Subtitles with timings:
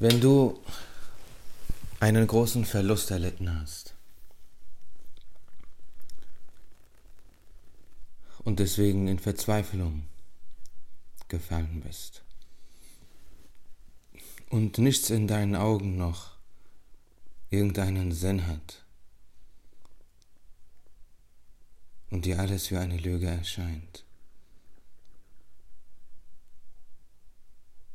[0.00, 0.62] Wenn du
[1.98, 3.96] einen großen Verlust erlitten hast
[8.44, 10.04] und deswegen in Verzweiflung
[11.26, 12.22] gefallen bist
[14.50, 16.36] und nichts in deinen Augen noch
[17.50, 18.84] irgendeinen Sinn hat
[22.10, 24.04] und dir alles wie eine Lüge erscheint,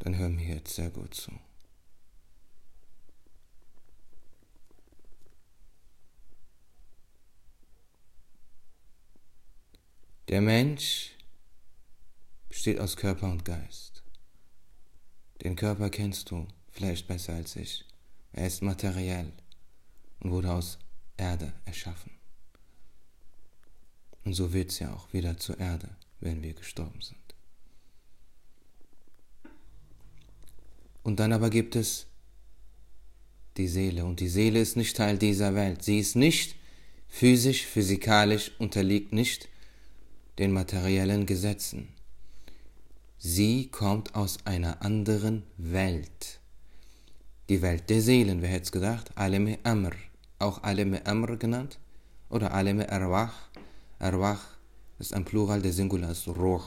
[0.00, 1.32] dann hör mir jetzt sehr gut zu.
[10.28, 11.12] Der Mensch
[12.48, 14.02] besteht aus Körper und Geist.
[15.42, 17.84] Den Körper kennst du vielleicht besser als ich.
[18.32, 19.32] Er ist materiell
[20.18, 20.78] und wurde aus
[21.16, 22.10] Erde erschaffen.
[24.24, 27.20] Und so wird es ja auch wieder zur Erde, wenn wir gestorben sind.
[31.04, 32.08] Und dann aber gibt es
[33.56, 34.04] die Seele.
[34.04, 35.84] Und die Seele ist nicht Teil dieser Welt.
[35.84, 36.56] Sie ist nicht
[37.06, 39.48] physisch, physikalisch, unterliegt nicht
[40.38, 41.88] den materiellen Gesetzen.
[43.18, 46.40] Sie kommt aus einer anderen Welt.
[47.48, 49.10] Die Welt der Seelen, wer hätte es gedacht?
[49.14, 49.92] Aleme Amr,
[50.38, 51.78] auch Aleme Amr genannt,
[52.28, 53.48] oder Aleme Arwach.
[53.98, 54.56] Arwach
[54.98, 56.62] ist ein Plural, der Singular ist Ruh.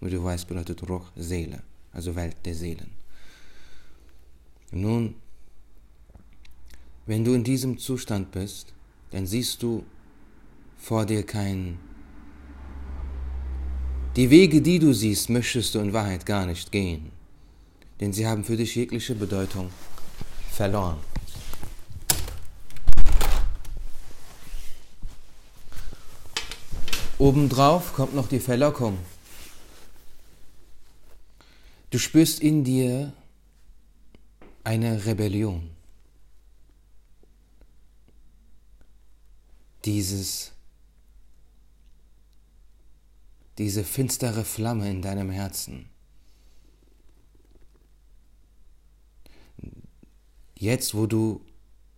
[0.00, 2.90] Wie du weißt, bedeutet Ruh Seele, also Welt der Seelen.
[4.70, 5.14] Nun,
[7.06, 8.74] wenn du in diesem Zustand bist,
[9.10, 9.84] dann siehst du
[10.76, 11.78] vor dir kein
[14.18, 17.12] die Wege, die du siehst, möchtest du in Wahrheit gar nicht gehen,
[18.00, 19.70] denn sie haben für dich jegliche Bedeutung
[20.50, 20.98] verloren.
[27.18, 28.98] Obendrauf kommt noch die Verlockung.
[31.90, 33.12] Du spürst in dir
[34.64, 35.70] eine Rebellion.
[39.84, 40.50] Dieses
[43.58, 45.88] diese finstere Flamme in deinem Herzen.
[50.54, 51.44] Jetzt, wo du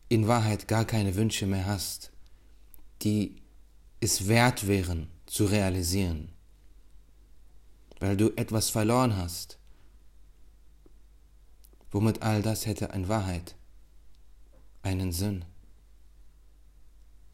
[0.08, 2.12] in Wahrheit gar keine Wünsche mehr hast,
[3.02, 3.36] die
[4.00, 6.32] es wert wären zu realisieren,
[8.00, 9.58] weil du etwas verloren hast,
[11.90, 13.54] womit all das hätte in Wahrheit
[14.82, 15.44] einen Sinn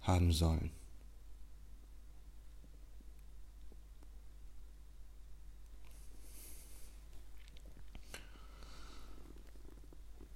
[0.00, 0.70] haben sollen.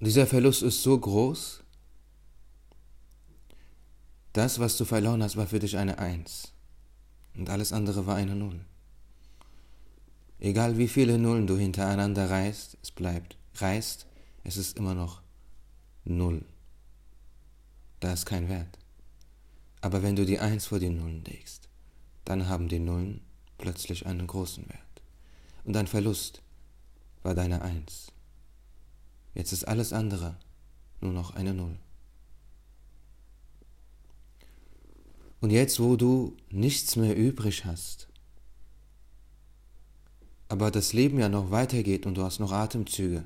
[0.03, 1.63] Dieser Verlust ist so groß,
[4.33, 6.53] das, was du verloren hast, war für dich eine Eins.
[7.37, 8.65] Und alles andere war eine Null.
[10.39, 13.37] Egal wie viele Nullen du hintereinander reißt, es bleibt.
[13.57, 14.07] Reißt,
[14.43, 15.21] es ist immer noch
[16.05, 16.47] Null.
[18.01, 18.79] Da ist kein Wert.
[19.83, 21.69] Aber wenn du die Eins vor die Nullen legst,
[22.25, 23.21] dann haben die Nullen
[23.59, 25.03] plötzlich einen großen Wert.
[25.65, 26.41] Und dein Verlust
[27.23, 28.13] war deine Eins.
[29.35, 30.37] Jetzt ist alles andere
[31.01, 31.79] nur noch eine Null.
[35.41, 38.09] Und jetzt, wo du nichts mehr übrig hast,
[40.49, 43.25] aber das Leben ja noch weitergeht und du hast noch Atemzüge,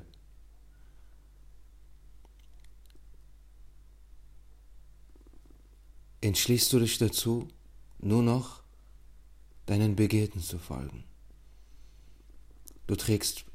[6.21, 7.47] entschließt du dich dazu,
[7.99, 8.63] nur noch
[9.65, 11.03] deinen Begierden zu folgen.
[12.87, 13.45] Du trägst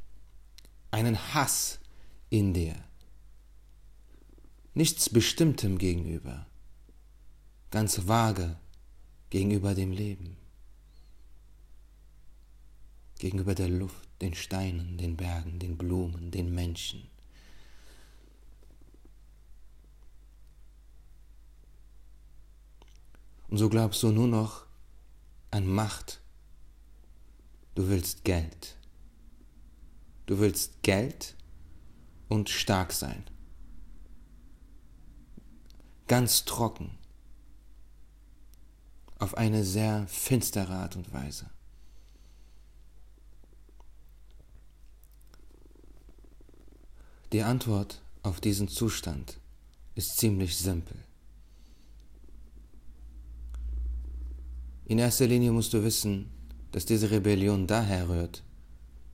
[0.91, 1.80] einen Hass
[2.31, 2.77] in dir.
[4.73, 6.47] Nichts Bestimmtem gegenüber,
[7.71, 8.57] ganz vage
[9.29, 10.37] gegenüber dem Leben,
[13.19, 17.09] gegenüber der Luft, den Steinen, den Bergen, den Blumen, den Menschen.
[23.49, 24.65] Und so glaubst du nur noch
[25.51, 26.21] an Macht.
[27.75, 28.77] Du willst Geld.
[30.27, 31.35] Du willst Geld
[32.31, 33.25] und stark sein.
[36.07, 36.93] Ganz trocken.
[39.19, 41.51] Auf eine sehr finstere Art und Weise.
[47.33, 49.39] Die Antwort auf diesen Zustand
[49.95, 50.97] ist ziemlich simpel.
[54.87, 56.31] In erster Linie musst du wissen,
[56.73, 58.43] dass diese Rebellion daher rührt,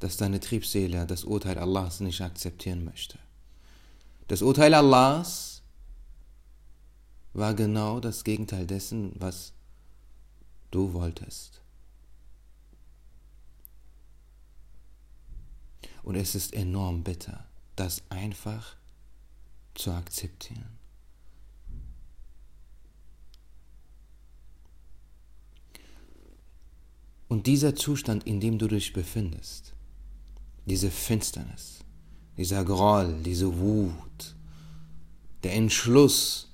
[0.00, 3.19] dass deine Triebseele das Urteil Allahs nicht akzeptieren möchte.
[4.28, 5.62] Das Urteil Allahs
[7.32, 9.52] war genau das Gegenteil dessen, was
[10.70, 11.60] du wolltest.
[16.02, 18.76] Und es ist enorm bitter, das einfach
[19.75, 20.78] zu akzeptieren.
[27.28, 29.75] Und dieser Zustand, in dem du dich befindest,
[30.66, 31.84] diese Finsternis,
[32.36, 34.36] dieser Groll, diese Wut,
[35.42, 36.52] der Entschluss,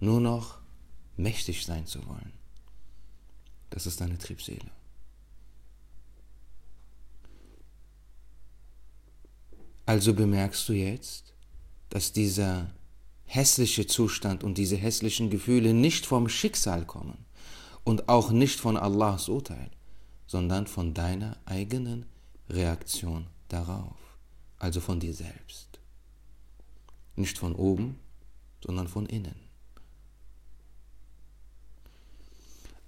[0.00, 0.58] nur noch
[1.16, 2.32] mächtig sein zu wollen,
[3.70, 4.70] das ist deine Triebseele.
[9.86, 11.32] Also bemerkst du jetzt,
[11.88, 12.72] dass dieser
[13.24, 17.24] hässliche Zustand und diese hässlichen Gefühle nicht vom Schicksal kommen
[17.84, 19.70] und auch nicht von Allahs Urteil,
[20.26, 22.06] sondern von deiner eigenen
[22.48, 23.96] Reaktion darauf,
[24.58, 25.80] also von dir selbst.
[27.16, 27.98] Nicht von oben,
[28.64, 29.36] sondern von innen.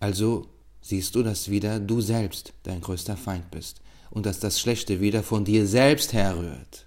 [0.00, 0.48] Also
[0.80, 5.22] siehst du, dass wieder du selbst dein größter Feind bist und dass das Schlechte wieder
[5.22, 6.86] von dir selbst herrührt.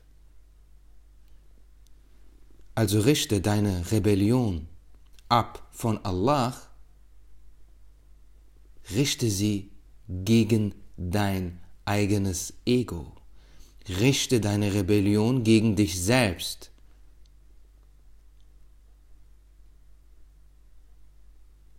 [2.73, 4.67] Also richte deine Rebellion
[5.27, 6.59] ab von Allah,
[8.95, 9.71] richte sie
[10.07, 13.20] gegen dein eigenes Ego.
[13.89, 16.71] Richte deine Rebellion gegen dich selbst.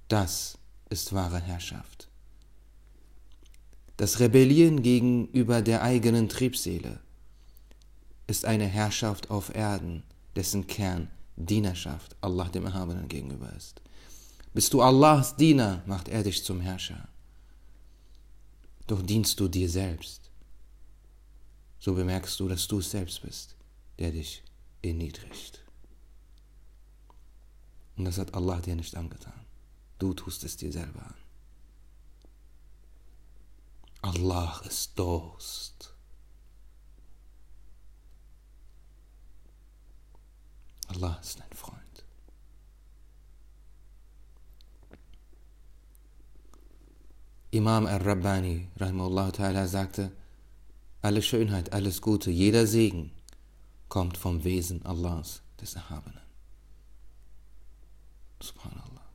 [0.08, 0.58] Das
[0.90, 2.08] ist wahre Herrschaft.
[3.96, 7.00] Das Rebellieren gegenüber der eigenen Triebseele
[8.26, 10.02] ist eine Herrschaft auf Erden,
[10.34, 13.80] dessen Kern Dienerschaft Allah dem Erhabenen gegenüber ist.
[14.54, 17.08] Bist du Allahs Diener, macht er dich zum Herrscher.
[18.86, 20.31] Doch dienst du dir selbst,
[21.82, 23.56] so bemerkst du, dass du es selbst bist,
[23.98, 24.44] der dich
[24.82, 25.64] erniedrigt.
[27.96, 29.44] Und das hat Allah dir nicht angetan.
[29.98, 31.14] Du tust es dir selber an.
[34.02, 35.92] Allah ist Durst.
[40.86, 42.04] Allah ist dein Freund.
[47.50, 50.12] Imam al-Rabbani, rahimahullah ta'ala, sagte,
[51.02, 53.10] alle Schönheit, alles Gute, jeder Segen
[53.88, 56.20] kommt vom Wesen Allahs, des Erhabenen.
[58.40, 59.06] Subhanallah.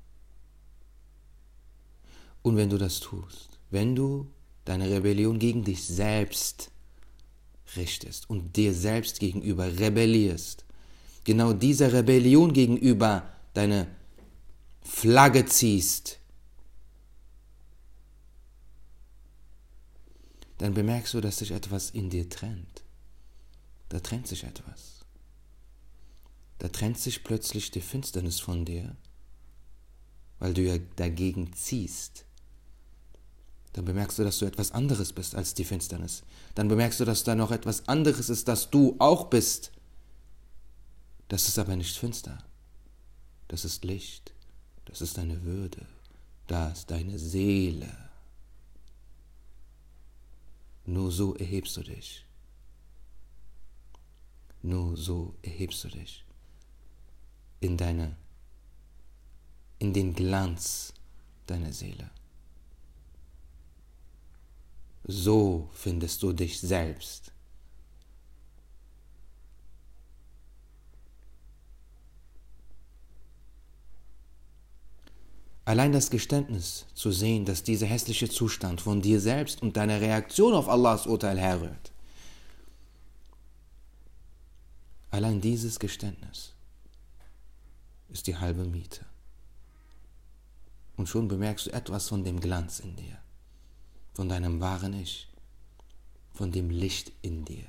[2.43, 4.27] Und wenn du das tust, wenn du
[4.65, 6.71] deine Rebellion gegen dich selbst
[7.75, 10.65] richtest und dir selbst gegenüber rebellierst,
[11.23, 13.87] genau dieser Rebellion gegenüber deine
[14.81, 16.19] Flagge ziehst,
[20.57, 22.83] dann bemerkst du, dass sich etwas in dir trennt.
[23.89, 25.05] Da trennt sich etwas.
[26.59, 28.95] Da trennt sich plötzlich die Finsternis von dir,
[30.39, 32.27] weil du ja dagegen ziehst
[33.77, 36.23] dann bemerkst du, dass du etwas anderes bist als die Finsternis.
[36.55, 39.71] Dann bemerkst du, dass da noch etwas anderes ist, das du auch bist.
[41.27, 42.39] Das ist aber nicht finster.
[43.47, 44.33] Das ist Licht.
[44.85, 45.85] Das ist deine Würde.
[46.47, 48.06] Das ist deine Seele.
[50.87, 52.25] Nur so erhebst du dich.
[54.61, 56.23] Nur so erhebst du dich
[57.59, 58.15] in deine,
[59.79, 60.93] in den Glanz
[61.45, 62.09] deiner Seele.
[65.03, 67.33] So findest du dich selbst.
[75.67, 80.53] Allein das Geständnis zu sehen, dass dieser hässliche Zustand von dir selbst und deiner Reaktion
[80.53, 81.91] auf Allahs Urteil herrührt.
[85.11, 86.53] Allein dieses Geständnis
[88.07, 89.05] ist die halbe Miete.
[90.95, 93.17] Und schon bemerkst du etwas von dem Glanz in dir
[94.17, 95.27] von deinem wahren Ich,
[96.33, 97.65] von dem Licht in dir.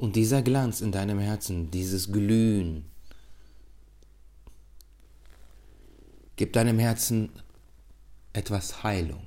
[0.00, 2.86] Und dieser Glanz in deinem Herzen, dieses Glühen,
[6.36, 7.28] gibt deinem Herzen
[8.32, 9.26] etwas Heilung.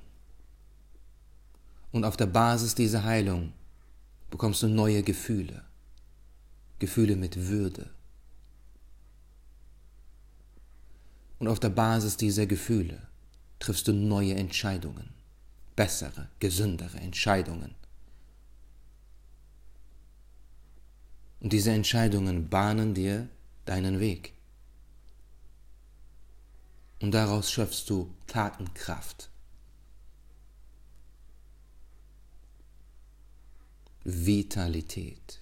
[1.92, 3.54] Und auf der Basis dieser Heilung
[4.32, 5.64] bekommst du neue Gefühle,
[6.80, 7.92] Gefühle mit Würde,
[11.44, 13.02] Und auf der Basis dieser Gefühle
[13.60, 15.10] triffst du neue Entscheidungen,
[15.76, 17.76] bessere, gesündere Entscheidungen.
[21.44, 23.28] Und diese Entscheidungen bahnen dir
[23.66, 24.34] deinen Weg.
[27.02, 29.30] Und daraus schöpfst du Tatenkraft.
[34.06, 35.42] Vitalität.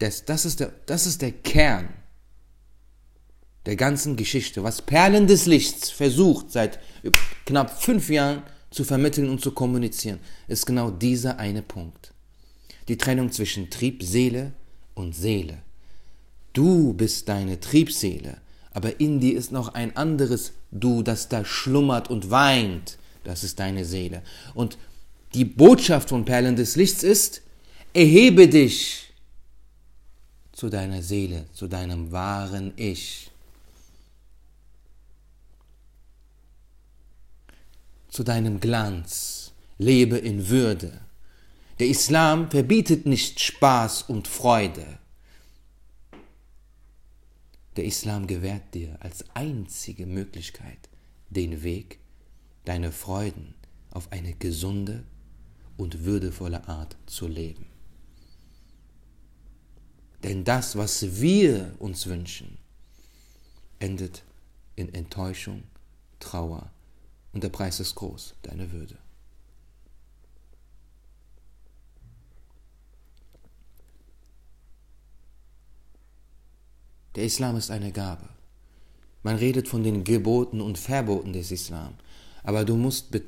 [0.00, 1.88] Das, das, ist der, das ist der Kern
[3.64, 6.80] der ganzen Geschichte, was Perlen des Lichts versucht seit
[7.46, 8.42] knapp fünf Jahren
[8.74, 12.12] zu vermitteln und zu kommunizieren, ist genau dieser eine Punkt.
[12.88, 14.52] Die Trennung zwischen Triebseele
[14.94, 15.58] und Seele.
[16.52, 18.38] Du bist deine Triebseele,
[18.72, 22.98] aber in dir ist noch ein anderes Du, das da schlummert und weint.
[23.22, 24.22] Das ist deine Seele.
[24.54, 24.76] Und
[25.32, 27.42] die Botschaft von Perlen des Lichts ist,
[27.92, 29.12] erhebe dich
[30.52, 33.30] zu deiner Seele, zu deinem wahren Ich.
[38.14, 39.54] Zu deinem Glanz.
[39.76, 41.00] Lebe in Würde.
[41.80, 45.00] Der Islam verbietet nicht Spaß und Freude.
[47.74, 50.88] Der Islam gewährt dir als einzige Möglichkeit
[51.28, 51.98] den Weg,
[52.64, 53.56] deine Freuden
[53.90, 55.02] auf eine gesunde
[55.76, 57.66] und würdevolle Art zu leben.
[60.22, 62.58] Denn das, was wir uns wünschen,
[63.80, 64.22] endet
[64.76, 65.64] in Enttäuschung,
[66.20, 66.70] Trauer
[67.34, 68.96] und der Preis ist groß, deine Würde.
[77.16, 78.28] Der Islam ist eine Gabe.
[79.22, 81.94] Man redet von den Geboten und Verboten des Islam.
[82.42, 83.22] Aber du musst be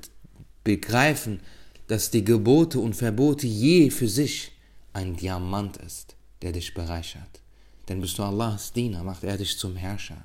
[0.65, 1.41] begreifen,
[1.87, 4.51] dass die Gebote und Verbote je für sich
[4.93, 7.41] ein Diamant ist, der dich bereichert.
[7.89, 10.25] Denn bist du Allahs Diener, macht er dich zum Herrscher.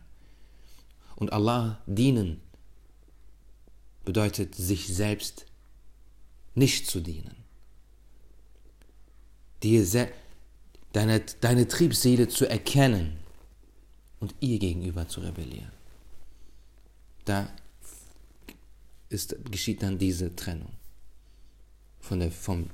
[1.16, 2.42] Und Allah dienen
[4.06, 5.46] bedeutet sich selbst
[6.56, 7.36] nicht zu dienen.
[9.64, 9.86] Dir
[10.94, 13.18] deine, deine Triebseele zu erkennen
[14.20, 15.72] und ihr gegenüber zu rebellieren.
[17.26, 17.50] Da
[19.10, 20.72] ist, geschieht dann diese Trennung
[22.00, 22.70] von der, vom,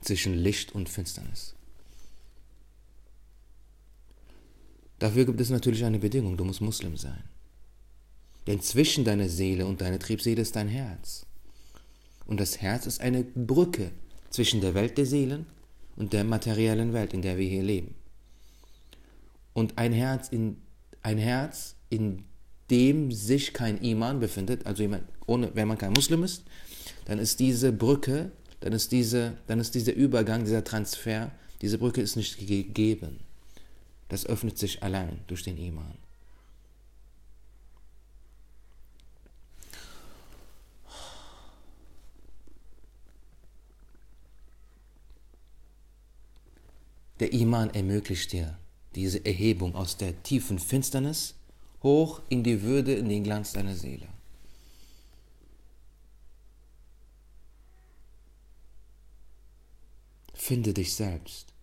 [0.00, 1.54] zwischen Licht und Finsternis.
[4.98, 7.22] Dafür gibt es natürlich eine Bedingung, du musst Muslim sein.
[8.46, 11.26] Denn zwischen deiner Seele und deiner Triebseele ist dein Herz.
[12.26, 13.90] Und das Herz ist eine Brücke
[14.30, 15.46] zwischen der Welt der Seelen
[15.96, 17.94] und der materiellen Welt, in der wir hier leben.
[19.52, 20.58] Und ein Herz, in
[21.02, 22.24] ein Herz, in
[22.70, 24.84] dem sich kein Iman befindet, also
[25.26, 26.44] ohne, wenn man kein Muslim ist,
[27.06, 31.30] dann ist diese Brücke, dann ist, diese, dann ist dieser Übergang, dieser Transfer,
[31.62, 33.20] diese Brücke ist nicht gegeben.
[34.08, 35.94] Das öffnet sich allein durch den Iman.
[47.20, 48.58] Der Iman ermöglicht dir
[48.94, 51.34] diese Erhebung aus der tiefen Finsternis
[51.82, 54.08] hoch in die Würde, in den Glanz deiner Seele.
[60.34, 61.56] Finde dich selbst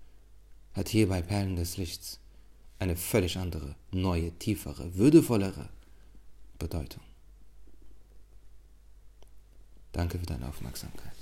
[0.73, 2.19] hat hier bei Perlen des Lichts
[2.79, 5.69] eine völlig andere, neue, tiefere, würdevollere
[6.59, 7.03] Bedeutung.
[9.91, 11.12] Danke für deine Aufmerksamkeit.